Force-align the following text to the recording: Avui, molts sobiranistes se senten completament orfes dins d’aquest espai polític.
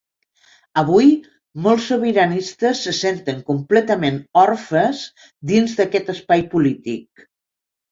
Avui, 0.81 1.09
molts 1.65 1.89
sobiranistes 1.93 2.81
se 2.87 2.95
senten 3.01 3.45
completament 3.53 4.19
orfes 4.47 5.05
dins 5.55 5.79
d’aquest 5.83 6.13
espai 6.17 6.49
polític. 6.57 7.29